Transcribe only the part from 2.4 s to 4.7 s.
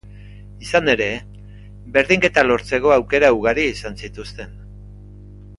lortzeko aukera ugari izan zituzten.